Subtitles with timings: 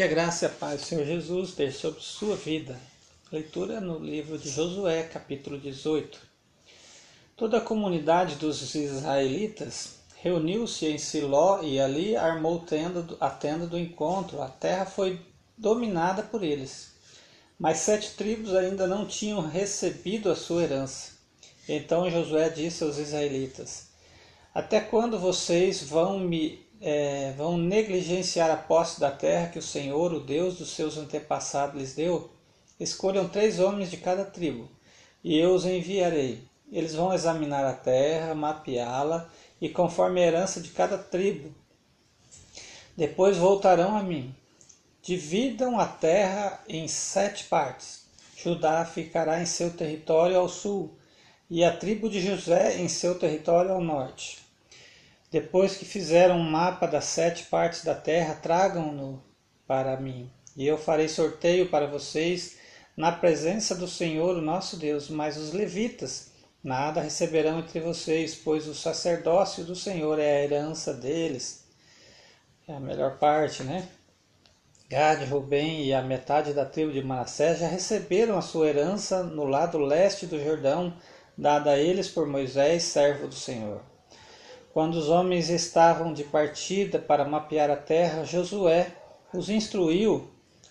[0.00, 2.80] Que a graça e a paz do Senhor Jesus esteja sobre sua vida.
[3.30, 6.18] Leitura no livro de Josué, capítulo 18.
[7.36, 12.64] Toda a comunidade dos israelitas reuniu-se em Siló e ali armou
[13.20, 14.40] a tenda do encontro.
[14.40, 15.20] A terra foi
[15.54, 16.92] dominada por eles.
[17.58, 21.10] Mas sete tribos ainda não tinham recebido a sua herança.
[21.68, 23.88] Então Josué disse aos israelitas:
[24.54, 30.12] Até quando vocês vão me é, vão negligenciar a posse da terra que o Senhor,
[30.12, 32.30] o Deus dos seus antepassados, lhes deu,
[32.78, 34.68] escolham três homens de cada tribo,
[35.22, 36.42] e eu os enviarei.
[36.72, 39.28] Eles vão examinar a terra, mapeá-la,
[39.60, 41.54] e conforme a herança de cada tribo.
[42.96, 44.34] Depois voltarão a mim.
[45.02, 48.06] Dividam a terra em sete partes.
[48.36, 50.96] Judá ficará em seu território ao sul,
[51.50, 54.49] e a tribo de José em seu território ao norte.
[55.30, 59.22] Depois que fizeram um mapa das sete partes da terra, tragam-no
[59.66, 62.58] para mim, e eu farei sorteio para vocês
[62.96, 65.08] na presença do Senhor, o nosso Deus.
[65.08, 70.92] Mas os levitas nada receberão entre vocês, pois o sacerdócio do Senhor é a herança
[70.92, 71.64] deles.
[72.66, 73.88] É a melhor parte, né?
[74.88, 79.44] Gad, Rubem e a metade da tribo de Manassés já receberam a sua herança no
[79.44, 80.92] lado leste do Jordão,
[81.38, 83.80] dada a eles por Moisés, servo do Senhor.
[84.72, 88.92] Quando os homens estavam de partida para mapear a terra, Josué
[89.34, 90.30] os instruiu: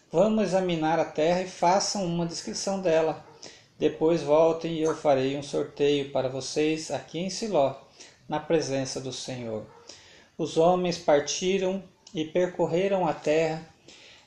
[0.10, 3.26] Vamos examinar a terra e façam uma descrição dela.
[3.78, 7.76] Depois voltem e eu farei um sorteio para vocês aqui em Siló,
[8.28, 9.66] na presença do Senhor.
[10.38, 11.84] Os homens partiram
[12.14, 13.68] e percorreram a terra,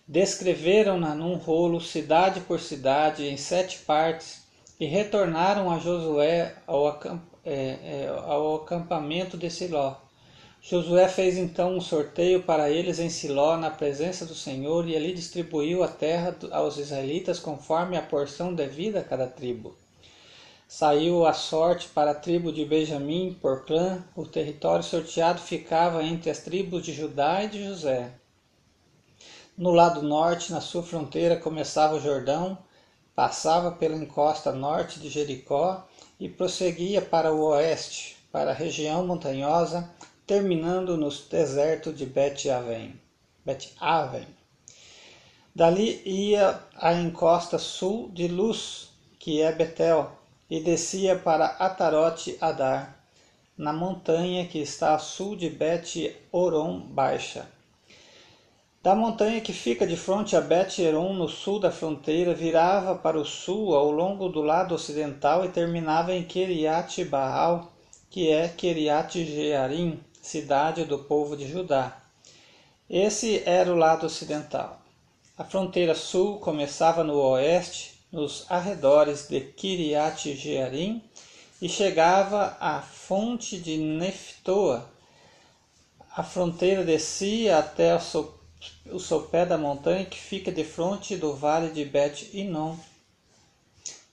[0.06, 4.41] descreveram-na num rolo, cidade por cidade, em sete partes,
[4.78, 9.96] e retornaram a Josué ao acampamento é, é, ao acampamento de Siló.
[10.60, 15.12] Josué fez então um sorteio para eles em Siló, na presença do Senhor, e ali
[15.12, 19.76] distribuiu a terra aos israelitas conforme a porção devida a cada tribo.
[20.68, 26.30] Saiu a sorte para a tribo de Benjamim por clã, o território sorteado ficava entre
[26.30, 28.12] as tribos de Judá e de José.
[29.58, 32.56] No lado norte, na sua fronteira, começava o Jordão,
[33.14, 35.86] passava pela encosta norte de Jericó
[36.18, 39.90] e prosseguia para o oeste, para a região montanhosa,
[40.26, 42.98] terminando no deserto de Bet-Aven.
[43.44, 44.26] Bet-Aven.
[45.54, 50.10] Dali ia à encosta sul de Luz, que é Betel,
[50.48, 52.98] e descia para Atarote Adar,
[53.56, 57.46] na montanha que está a sul de Bet-Oron Baixa.
[58.82, 63.24] Da montanha que fica de frente a Bet-Eron, no sul da fronteira, virava para o
[63.24, 67.70] sul ao longo do lado ocidental e terminava em Keriat Baal,
[68.10, 71.96] que é Keriat Jearim, cidade do povo de Judá.
[72.90, 74.82] Esse era o lado ocidental.
[75.38, 81.00] A fronteira sul começava no oeste, nos arredores de Kiriat Jearim,
[81.60, 84.90] e chegava à fonte de Neftoa.
[86.16, 88.00] A fronteira descia até o
[88.90, 92.76] o sopé da montanha que fica de frente do vale de Bet-Inon,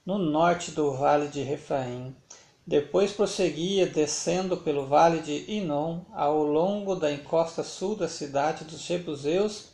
[0.05, 2.15] no norte do vale de Refraim.
[2.65, 8.81] Depois prosseguia descendo pelo vale de Inon ao longo da encosta sul da cidade dos
[8.81, 9.69] Jebuseus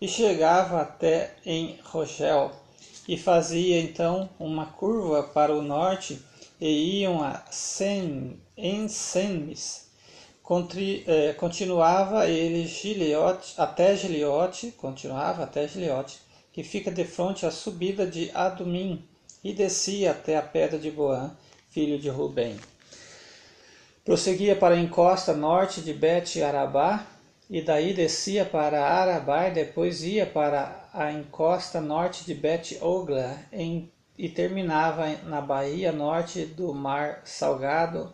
[0.00, 2.50] e chegava até em Rogel
[3.06, 6.20] e fazia então uma curva para o norte
[6.60, 8.88] e iam a Sen, em
[10.52, 16.20] Semis é, continuava ele Gileote, até Giliote, continuava até Giliote,
[16.52, 19.02] que fica de frente à subida de Adumim,
[19.42, 21.34] e descia até a pedra de Boã,
[21.70, 22.56] filho de Rubem.
[24.04, 27.06] Prosseguia para a encosta norte de Bet Arabá,
[27.48, 33.38] e daí descia para Arabá e depois ia para a encosta norte de Bet Ogla
[33.50, 38.12] em, e terminava na baía norte do Mar Salgado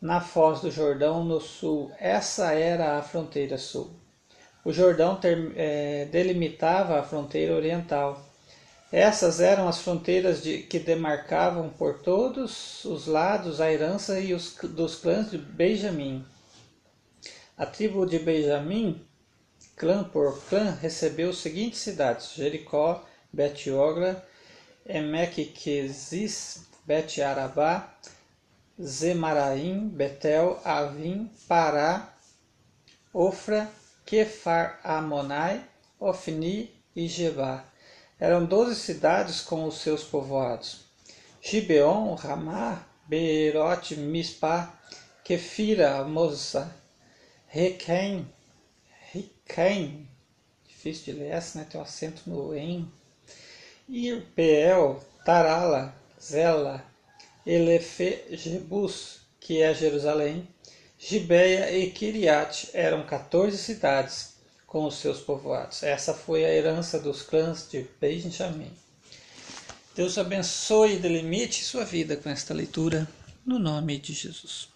[0.00, 1.92] na foz do Jordão no sul.
[1.98, 3.90] Essa era a fronteira sul.
[4.64, 8.26] O Jordão ter, é, delimitava a fronteira oriental.
[8.92, 14.56] Essas eram as fronteiras de, que demarcavam por todos os lados a herança e os,
[14.56, 16.24] dos clãs de Benjamim.
[17.56, 19.00] A tribo de Benjamim,
[19.76, 24.26] clã por clã, recebeu as seguintes cidades: Jericó, Bet-Ogla,
[24.84, 27.94] Emequiquezis, Bet-Arabá,
[28.82, 32.14] Zemaraim, Betel, Avim, Pará,
[33.12, 33.70] Ofra,
[34.06, 35.62] Kefar Amonai,
[35.98, 37.64] Ofni e Jebá.
[38.18, 40.84] Eram doze cidades com os seus povoados.
[41.42, 44.72] Gibeon, Ramá, Beerot, Mispá,
[45.24, 46.74] Kefira, Mosa,
[47.46, 48.26] Requém,
[49.12, 50.08] Requém,
[50.66, 51.66] difícil de ler essa, né?
[51.68, 52.90] Tem um acento no em.
[53.88, 56.89] Irpeel, Tarala, Zela,
[57.52, 60.46] Elefe, Jebus, que é Jerusalém,
[60.96, 64.34] Gibeia e Kiriat eram 14 cidades
[64.68, 65.82] com os seus povoados.
[65.82, 68.70] Essa foi a herança dos clãs de Benjamim.
[69.96, 73.08] Deus abençoe e delimite sua vida com esta leitura,
[73.44, 74.68] no nome de Jesus.